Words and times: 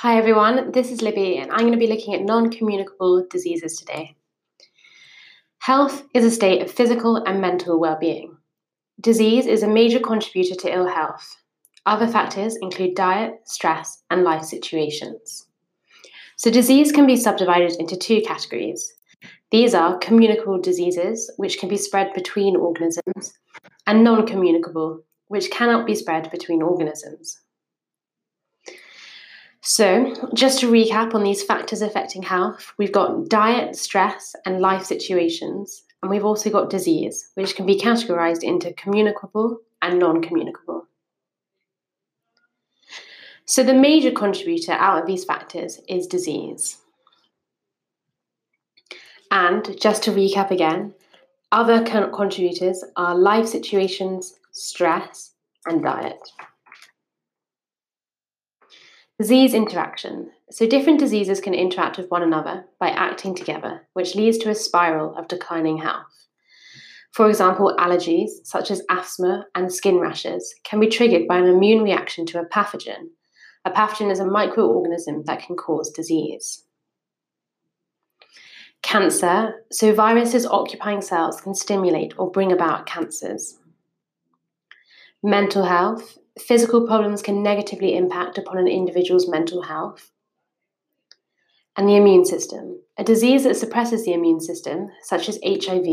Hi 0.00 0.18
everyone, 0.18 0.72
this 0.72 0.90
is 0.90 1.00
Libby, 1.00 1.38
and 1.38 1.50
I'm 1.50 1.60
going 1.60 1.72
to 1.72 1.78
be 1.78 1.86
looking 1.86 2.12
at 2.12 2.20
non 2.20 2.50
communicable 2.50 3.26
diseases 3.30 3.78
today. 3.78 4.14
Health 5.60 6.02
is 6.12 6.22
a 6.22 6.30
state 6.30 6.60
of 6.60 6.70
physical 6.70 7.16
and 7.16 7.40
mental 7.40 7.80
well 7.80 7.96
being. 7.98 8.36
Disease 9.00 9.46
is 9.46 9.62
a 9.62 9.66
major 9.66 9.98
contributor 9.98 10.54
to 10.54 10.70
ill 10.70 10.86
health. 10.86 11.36
Other 11.86 12.06
factors 12.06 12.56
include 12.60 12.94
diet, 12.94 13.36
stress, 13.46 14.02
and 14.10 14.22
life 14.22 14.42
situations. 14.42 15.46
So, 16.36 16.50
disease 16.50 16.92
can 16.92 17.06
be 17.06 17.16
subdivided 17.16 17.76
into 17.80 17.96
two 17.96 18.20
categories. 18.20 18.92
These 19.50 19.74
are 19.74 19.96
communicable 19.96 20.60
diseases, 20.60 21.32
which 21.38 21.58
can 21.58 21.70
be 21.70 21.78
spread 21.78 22.12
between 22.12 22.54
organisms, 22.54 23.32
and 23.86 24.04
non 24.04 24.26
communicable, 24.26 25.04
which 25.28 25.50
cannot 25.50 25.86
be 25.86 25.94
spread 25.94 26.30
between 26.30 26.60
organisms. 26.60 27.40
So, 29.68 30.14
just 30.32 30.60
to 30.60 30.70
recap 30.70 31.12
on 31.12 31.24
these 31.24 31.42
factors 31.42 31.82
affecting 31.82 32.22
health, 32.22 32.72
we've 32.78 32.92
got 32.92 33.28
diet, 33.28 33.74
stress, 33.74 34.36
and 34.44 34.60
life 34.60 34.84
situations, 34.84 35.82
and 36.00 36.08
we've 36.08 36.24
also 36.24 36.50
got 36.50 36.70
disease, 36.70 37.32
which 37.34 37.56
can 37.56 37.66
be 37.66 37.76
categorized 37.76 38.44
into 38.44 38.72
communicable 38.74 39.58
and 39.82 39.98
non 39.98 40.22
communicable. 40.22 40.86
So, 43.46 43.64
the 43.64 43.74
major 43.74 44.12
contributor 44.12 44.70
out 44.70 45.00
of 45.00 45.08
these 45.08 45.24
factors 45.24 45.80
is 45.88 46.06
disease. 46.06 46.76
And 49.32 49.76
just 49.80 50.04
to 50.04 50.12
recap 50.12 50.52
again, 50.52 50.94
other 51.50 51.82
contributors 51.82 52.84
are 52.94 53.18
life 53.18 53.48
situations, 53.48 54.38
stress, 54.52 55.32
and 55.66 55.82
diet. 55.82 56.20
Disease 59.18 59.54
interaction. 59.54 60.30
So, 60.50 60.66
different 60.66 60.98
diseases 60.98 61.40
can 61.40 61.54
interact 61.54 61.96
with 61.96 62.10
one 62.10 62.22
another 62.22 62.66
by 62.78 62.90
acting 62.90 63.34
together, 63.34 63.80
which 63.94 64.14
leads 64.14 64.36
to 64.38 64.50
a 64.50 64.54
spiral 64.54 65.16
of 65.16 65.26
declining 65.26 65.78
health. 65.78 66.26
For 67.12 67.26
example, 67.30 67.74
allergies, 67.78 68.28
such 68.44 68.70
as 68.70 68.82
asthma 68.90 69.46
and 69.54 69.72
skin 69.72 70.00
rashes, 70.00 70.54
can 70.64 70.80
be 70.80 70.88
triggered 70.88 71.26
by 71.26 71.38
an 71.38 71.46
immune 71.46 71.82
reaction 71.82 72.26
to 72.26 72.40
a 72.40 72.44
pathogen. 72.44 73.08
A 73.64 73.70
pathogen 73.70 74.12
is 74.12 74.20
a 74.20 74.24
microorganism 74.24 75.24
that 75.24 75.42
can 75.42 75.56
cause 75.56 75.90
disease. 75.90 76.64
Cancer, 78.82 79.64
so 79.72 79.94
viruses 79.94 80.44
occupying 80.44 81.00
cells 81.00 81.40
can 81.40 81.54
stimulate 81.54 82.12
or 82.18 82.30
bring 82.30 82.52
about 82.52 82.84
cancers. 82.84 83.56
Mental 85.22 85.64
health, 85.64 86.18
physical 86.38 86.86
problems 86.86 87.22
can 87.22 87.42
negatively 87.42 87.96
impact 87.96 88.38
upon 88.38 88.58
an 88.58 88.68
individual's 88.68 89.28
mental 89.28 89.62
health. 89.62 90.10
And 91.76 91.88
the 91.88 91.96
immune 91.96 92.24
system. 92.24 92.80
A 92.96 93.04
disease 93.04 93.44
that 93.44 93.56
suppresses 93.56 94.04
the 94.04 94.14
immune 94.14 94.40
system, 94.40 94.88
such 95.02 95.28
as 95.28 95.38
HIV, 95.44 95.84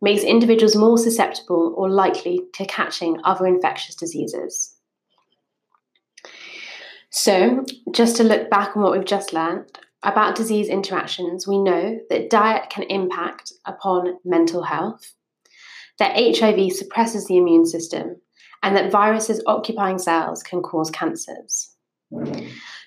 makes 0.00 0.22
individuals 0.22 0.74
more 0.74 0.96
susceptible 0.96 1.74
or 1.76 1.90
likely 1.90 2.40
to 2.54 2.64
catching 2.64 3.20
other 3.24 3.46
infectious 3.46 3.94
diseases. 3.94 4.74
So, 7.10 7.64
just 7.92 8.16
to 8.16 8.24
look 8.24 8.48
back 8.48 8.76
on 8.76 8.82
what 8.82 8.92
we've 8.92 9.04
just 9.04 9.32
learned 9.32 9.78
about 10.02 10.36
disease 10.36 10.68
interactions, 10.68 11.46
we 11.46 11.58
know 11.58 11.98
that 12.08 12.30
diet 12.30 12.70
can 12.70 12.84
impact 12.84 13.52
upon 13.66 14.18
mental 14.24 14.62
health, 14.62 15.12
that 15.98 16.16
HIV 16.16 16.72
suppresses 16.72 17.26
the 17.26 17.36
immune 17.36 17.66
system, 17.66 18.16
and 18.62 18.76
that 18.76 18.90
viruses 18.90 19.42
occupying 19.46 19.98
cells 19.98 20.42
can 20.42 20.62
cause 20.62 20.90
cancers. 20.90 21.70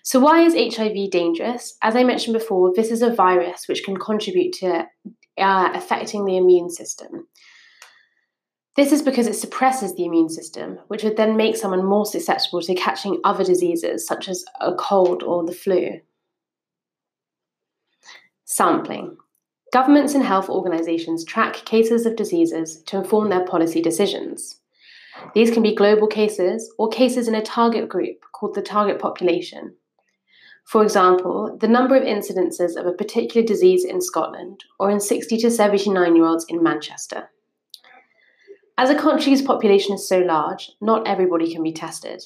So, 0.04 0.20
why 0.20 0.42
is 0.42 0.76
HIV 0.76 1.12
dangerous? 1.12 1.78
As 1.82 1.96
I 1.96 2.04
mentioned 2.04 2.34
before, 2.34 2.74
this 2.76 2.90
is 2.90 3.02
a 3.02 3.14
virus 3.14 3.68
which 3.68 3.84
can 3.84 3.98
contribute 3.98 4.54
to 4.54 4.88
uh, 5.38 5.72
affecting 5.74 6.26
the 6.26 6.38
immune 6.38 6.70
system. 6.70 7.28
This 8.78 8.94
is 8.94 9.02
because 9.02 9.28
it 9.28 9.36
suppresses 9.36 9.96
the 9.96 10.06
immune 10.06 10.30
system, 10.30 10.80
which 10.88 11.04
would 11.04 11.18
then 11.18 11.36
make 11.36 11.58
someone 11.58 11.86
more 11.86 12.06
susceptible 12.06 12.62
to 12.62 12.74
catching 12.74 13.20
other 13.24 13.44
diseases 13.44 14.08
such 14.08 14.30
as 14.30 14.46
a 14.62 14.74
cold 14.74 15.24
or 15.24 15.46
the 15.46 15.52
flu. 15.52 16.00
Sampling. 18.46 19.18
Governments 19.74 20.16
and 20.16 20.24
health 20.24 20.50
organisations 20.50 21.24
track 21.24 21.54
cases 21.66 22.06
of 22.06 22.16
diseases 22.16 22.82
to 22.84 22.98
inform 22.98 23.30
their 23.30 23.46
policy 23.46 23.82
decisions. 23.82 24.61
These 25.34 25.52
can 25.52 25.64
be 25.64 25.76
global 25.76 26.08
cases 26.08 26.74
or 26.78 26.90
cases 26.90 27.28
in 27.28 27.36
a 27.36 27.42
target 27.42 27.90
group 27.90 28.18
called 28.34 28.56
the 28.56 28.62
target 28.62 29.00
population. 29.00 29.76
For 30.66 30.84
example, 30.84 31.58
the 31.60 31.68
number 31.68 31.96
of 31.96 32.04
incidences 32.04 32.76
of 32.76 32.86
a 32.86 32.94
particular 32.94 33.46
disease 33.46 33.84
in 33.84 34.02
Scotland 34.02 34.64
or 34.80 34.90
in 34.90 35.00
60 35.00 35.38
to 35.38 35.52
79 35.52 36.16
year 36.16 36.26
olds 36.26 36.46
in 36.48 36.64
Manchester. 36.64 37.30
As 38.78 38.90
a 38.90 38.96
country's 38.96 39.42
population 39.42 39.96
is 39.96 40.08
so 40.08 40.20
large, 40.20 40.72
not 40.82 41.08
everybody 41.08 41.52
can 41.54 41.62
be 41.62 41.74
tested. 41.74 42.24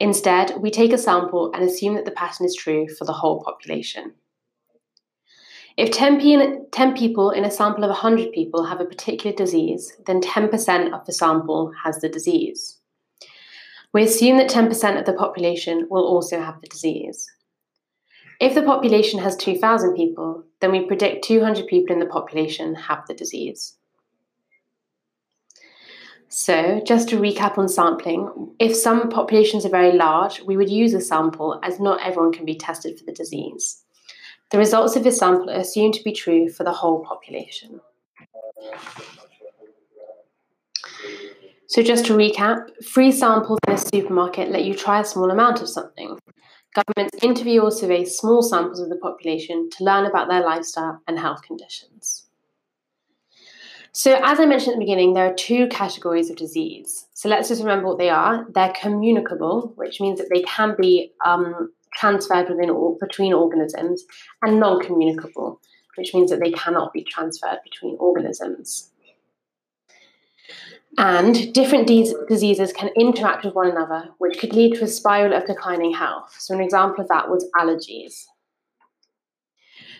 Instead, 0.00 0.56
we 0.58 0.70
take 0.70 0.92
a 0.92 0.98
sample 0.98 1.52
and 1.52 1.62
assume 1.62 1.94
that 1.94 2.04
the 2.04 2.10
pattern 2.10 2.46
is 2.46 2.56
true 2.56 2.86
for 2.88 3.04
the 3.04 3.12
whole 3.12 3.42
population. 3.42 4.14
If 5.76 5.90
10, 5.90 6.20
p- 6.20 6.58
10 6.70 6.96
people 6.96 7.30
in 7.30 7.44
a 7.44 7.50
sample 7.50 7.82
of 7.82 7.90
100 7.90 8.32
people 8.32 8.64
have 8.64 8.80
a 8.80 8.84
particular 8.84 9.34
disease, 9.34 9.92
then 10.06 10.20
10% 10.20 10.92
of 10.92 11.04
the 11.04 11.12
sample 11.12 11.72
has 11.82 12.00
the 12.00 12.08
disease. 12.08 12.78
We 13.92 14.04
assume 14.04 14.36
that 14.38 14.50
10% 14.50 14.98
of 14.98 15.04
the 15.04 15.12
population 15.12 15.86
will 15.90 16.04
also 16.04 16.40
have 16.40 16.60
the 16.60 16.68
disease. 16.68 17.28
If 18.40 18.54
the 18.54 18.62
population 18.62 19.20
has 19.20 19.36
2,000 19.36 19.94
people, 19.94 20.44
then 20.60 20.72
we 20.72 20.86
predict 20.86 21.24
200 21.24 21.66
people 21.66 21.92
in 21.92 22.00
the 22.00 22.06
population 22.06 22.74
have 22.74 23.06
the 23.06 23.14
disease. 23.14 23.76
So, 26.28 26.80
just 26.84 27.08
to 27.10 27.20
recap 27.20 27.58
on 27.58 27.68
sampling, 27.68 28.54
if 28.58 28.74
some 28.74 29.08
populations 29.08 29.64
are 29.64 29.70
very 29.70 29.92
large, 29.92 30.40
we 30.42 30.56
would 30.56 30.70
use 30.70 30.92
a 30.92 31.00
sample 31.00 31.60
as 31.62 31.78
not 31.78 32.00
everyone 32.04 32.32
can 32.32 32.44
be 32.44 32.56
tested 32.56 32.98
for 32.98 33.04
the 33.04 33.12
disease. 33.12 33.83
The 34.54 34.60
results 34.60 34.94
of 34.94 35.02
this 35.02 35.18
sample 35.18 35.50
are 35.50 35.58
assumed 35.58 35.94
to 35.94 36.04
be 36.04 36.12
true 36.12 36.48
for 36.48 36.62
the 36.62 36.70
whole 36.70 37.04
population. 37.04 37.80
So, 41.66 41.82
just 41.82 42.06
to 42.06 42.12
recap, 42.12 42.68
free 42.84 43.10
samples 43.10 43.58
in 43.66 43.74
a 43.74 43.78
supermarket 43.78 44.52
let 44.52 44.64
you 44.64 44.74
try 44.76 45.00
a 45.00 45.04
small 45.04 45.32
amount 45.32 45.60
of 45.60 45.68
something. 45.68 46.20
Governments 46.72 47.18
interview 47.20 47.62
or 47.62 47.72
survey 47.72 48.04
small 48.04 48.42
samples 48.42 48.78
of 48.78 48.90
the 48.90 48.96
population 48.98 49.70
to 49.70 49.82
learn 49.82 50.06
about 50.06 50.28
their 50.28 50.44
lifestyle 50.44 51.00
and 51.08 51.18
health 51.18 51.42
conditions. 51.42 52.26
So, 53.90 54.20
as 54.22 54.38
I 54.38 54.46
mentioned 54.46 54.74
at 54.74 54.78
the 54.78 54.84
beginning, 54.84 55.14
there 55.14 55.26
are 55.26 55.34
two 55.34 55.66
categories 55.66 56.30
of 56.30 56.36
disease. 56.36 57.06
So, 57.12 57.28
let's 57.28 57.48
just 57.48 57.60
remember 57.60 57.88
what 57.88 57.98
they 57.98 58.10
are. 58.10 58.46
They're 58.54 58.72
communicable, 58.80 59.72
which 59.74 60.00
means 60.00 60.20
that 60.20 60.28
they 60.32 60.42
can 60.42 60.76
be 60.78 61.10
um, 61.26 61.72
transferred 61.96 62.48
within 62.48 62.70
or 62.70 62.96
between 62.98 63.32
organisms, 63.32 64.04
and 64.42 64.60
non-communicable, 64.60 65.60
which 65.96 66.14
means 66.14 66.30
that 66.30 66.40
they 66.40 66.52
cannot 66.52 66.92
be 66.92 67.04
transferred 67.04 67.58
between 67.64 67.96
organisms. 67.98 68.90
And 70.96 71.52
different 71.52 71.88
de- 71.88 72.14
diseases 72.28 72.72
can 72.72 72.90
interact 72.96 73.44
with 73.44 73.54
one 73.54 73.70
another, 73.70 74.10
which 74.18 74.38
could 74.38 74.52
lead 74.52 74.74
to 74.74 74.84
a 74.84 74.88
spiral 74.88 75.34
of 75.34 75.46
declining 75.46 75.92
health. 75.92 76.36
So, 76.38 76.54
an 76.54 76.60
example 76.60 77.02
of 77.02 77.08
that 77.08 77.28
was 77.28 77.48
allergies. 77.58 78.26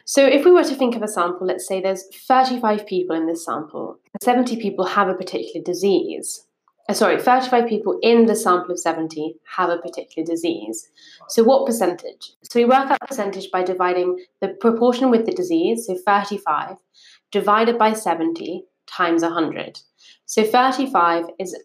So, 0.04 0.24
if 0.24 0.44
we 0.44 0.52
were 0.52 0.62
to 0.62 0.74
think 0.74 0.94
of 0.94 1.02
a 1.02 1.08
sample, 1.08 1.46
let's 1.46 1.66
say 1.66 1.80
there's 1.80 2.04
35 2.28 2.86
people 2.86 3.16
in 3.16 3.26
this 3.26 3.44
sample, 3.44 3.98
70 4.22 4.60
people 4.60 4.84
have 4.84 5.08
a 5.08 5.14
particular 5.14 5.64
disease 5.64 6.43
Uh, 6.86 6.92
sorry, 6.92 7.20
35 7.20 7.66
people 7.66 7.98
in 8.02 8.26
the 8.26 8.36
sample 8.36 8.70
of 8.70 8.78
70 8.78 9.36
have 9.56 9.70
a 9.70 9.78
particular 9.78 10.26
disease. 10.26 10.90
So, 11.28 11.42
what 11.42 11.64
percentage? 11.64 12.32
So, 12.42 12.60
we 12.60 12.66
work 12.66 12.90
out 12.90 13.00
percentage 13.00 13.50
by 13.50 13.62
dividing 13.62 14.22
the 14.40 14.48
proportion 14.48 15.10
with 15.10 15.24
the 15.24 15.32
disease, 15.32 15.86
so 15.86 15.96
35, 15.96 16.76
divided 17.32 17.78
by 17.78 17.94
70 17.94 18.64
times 18.86 19.22
100. 19.22 19.80
So, 20.26 20.44
35 20.44 21.26
is 21.38 21.56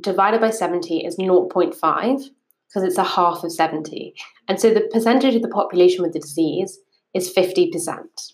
divided 0.00 0.40
by 0.40 0.50
70 0.50 1.04
is 1.04 1.18
0.5 1.18 2.30
because 2.68 2.82
it's 2.84 2.98
a 2.98 3.04
half 3.04 3.44
of 3.44 3.52
70. 3.52 4.14
And 4.48 4.58
so, 4.58 4.72
the 4.72 4.88
percentage 4.90 5.34
of 5.34 5.42
the 5.42 5.48
population 5.48 6.02
with 6.02 6.14
the 6.14 6.20
disease 6.20 6.78
is 7.12 7.32
50%. 7.32 8.32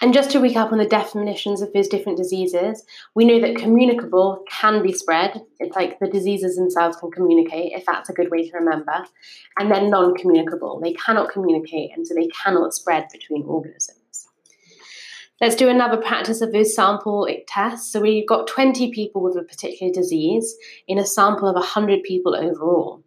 And 0.00 0.14
just 0.14 0.30
to 0.30 0.38
recap 0.38 0.70
on 0.70 0.78
the 0.78 0.86
definitions 0.86 1.60
of 1.60 1.72
those 1.72 1.88
different 1.88 2.18
diseases, 2.18 2.84
we 3.16 3.24
know 3.24 3.40
that 3.40 3.56
communicable 3.56 4.44
can 4.48 4.80
be 4.80 4.92
spread. 4.92 5.42
It's 5.58 5.74
like 5.74 5.98
the 5.98 6.06
diseases 6.06 6.56
themselves 6.56 6.96
can 6.96 7.10
communicate, 7.10 7.72
if 7.72 7.84
that's 7.84 8.08
a 8.08 8.12
good 8.12 8.30
way 8.30 8.48
to 8.48 8.58
remember. 8.58 9.04
And 9.58 9.72
then 9.72 9.90
non 9.90 10.14
communicable, 10.14 10.80
they 10.80 10.92
cannot 10.92 11.32
communicate 11.32 11.90
and 11.96 12.06
so 12.06 12.14
they 12.14 12.28
cannot 12.28 12.74
spread 12.74 13.08
between 13.12 13.42
organisms. 13.42 14.28
Let's 15.40 15.56
do 15.56 15.68
another 15.68 15.96
practice 15.96 16.40
of 16.40 16.52
those 16.52 16.74
sample 16.74 17.28
tests. 17.46 17.92
So 17.92 18.00
we've 18.00 18.26
got 18.26 18.46
20 18.46 18.92
people 18.92 19.22
with 19.22 19.36
a 19.36 19.42
particular 19.42 19.92
disease 19.92 20.56
in 20.86 20.98
a 20.98 21.06
sample 21.06 21.48
of 21.48 21.54
100 21.54 22.02
people 22.02 22.36
overall. 22.36 23.02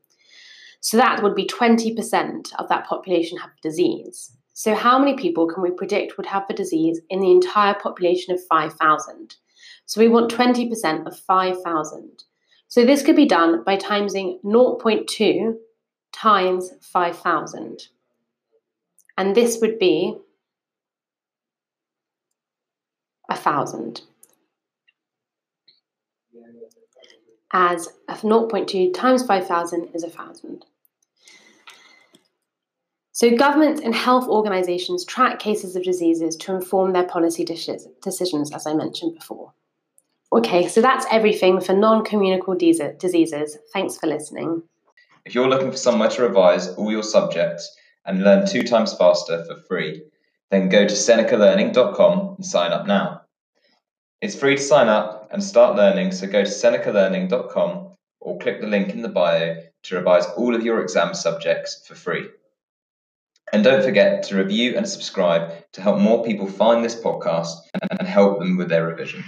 So 0.82 0.98
that 0.98 1.24
would 1.24 1.36
be 1.36 1.46
20% 1.46 2.54
of 2.56 2.68
that 2.70 2.88
population 2.88 3.38
have 3.38 3.52
disease. 3.62 4.36
So, 4.54 4.76
how 4.76 5.00
many 5.00 5.16
people 5.16 5.48
can 5.48 5.64
we 5.64 5.72
predict 5.72 6.18
would 6.18 6.26
have 6.26 6.48
the 6.48 6.54
disease 6.54 7.00
in 7.10 7.22
the 7.22 7.32
entire 7.32 7.74
population 7.74 8.34
of 8.34 8.46
5,000? 8.46 9.36
So, 9.86 10.02
we 10.02 10.08
want 10.08 10.32
20% 10.32 11.08
of 11.08 11.18
5,000. 11.18 12.24
So, 12.68 12.86
this 12.86 13.02
could 13.02 13.16
be 13.16 13.26
done 13.26 13.64
by 13.64 13.78
timesing 13.78 14.42
0.2 14.44 15.56
times 16.12 16.72
5,000. 16.82 17.88
And 19.18 19.36
this 19.36 19.60
would 19.62 19.80
be 19.80 20.18
1,000. 23.28 24.02
As 27.54 27.90
0.2 28.10 28.94
times 28.94 29.26
5,000 29.26 29.90
is 29.94 30.04
1,000. 30.04 30.66
So, 33.22 33.30
governments 33.30 33.82
and 33.86 33.94
health 33.94 34.28
organisations 34.28 35.06
track 35.06 35.38
cases 35.38 35.76
of 35.76 35.84
diseases 35.84 36.36
to 36.38 36.56
inform 36.56 36.94
their 36.94 37.04
policy 37.04 37.46
decisions, 37.46 38.52
as 38.52 38.66
I 38.66 38.74
mentioned 38.74 39.14
before. 39.14 39.54
Okay, 40.34 40.68
so 40.68 40.82
that's 40.82 41.06
everything 41.12 41.62
for 41.62 41.74
non 41.74 42.04
communicable 42.04 42.56
diseases. 42.56 43.60
Thanks 43.74 43.96
for 43.96 44.08
listening. 44.08 44.64
If 45.24 45.36
you're 45.36 45.48
looking 45.48 45.70
for 45.70 45.78
somewhere 45.78 46.10
to 46.10 46.24
revise 46.24 46.70
all 46.70 46.92
your 46.92 47.04
subjects 47.04 47.72
and 48.08 48.24
learn 48.24 48.48
two 48.48 48.64
times 48.64 48.98
faster 48.98 49.46
for 49.46 49.62
free, 49.68 50.02
then 50.50 50.70
go 50.70 50.88
to 50.88 50.96
senecalearning.com 50.96 52.38
and 52.38 52.44
sign 52.44 52.72
up 52.72 52.88
now. 52.88 53.22
It's 54.22 54.36
free 54.36 54.56
to 54.56 54.64
sign 54.64 54.90
up 54.90 55.30
and 55.32 55.44
start 55.44 55.76
learning, 55.76 56.14
so 56.14 56.26
go 56.26 56.44
to 56.44 56.50
senecalearning.com 56.50 57.96
or 58.20 58.40
click 58.40 58.62
the 58.62 58.68
link 58.68 58.90
in 58.90 59.04
the 59.04 59.10
bio 59.10 59.58
to 59.84 59.96
revise 59.96 60.26
all 60.38 60.56
of 60.56 60.66
your 60.66 60.82
exam 60.82 61.14
subjects 61.14 61.86
for 61.86 61.94
free. 61.94 62.28
And 63.54 63.64
don't 63.64 63.84
forget 63.84 64.24
to 64.24 64.38
review 64.38 64.78
and 64.78 64.88
subscribe 64.88 65.52
to 65.74 65.82
help 65.82 66.00
more 66.00 66.24
people 66.24 66.48
find 66.48 66.84
this 66.84 66.96
podcast 66.96 67.54
and 68.00 68.08
help 68.08 68.40
them 68.40 68.56
with 68.56 68.70
their 68.70 68.88
revision. 68.88 69.26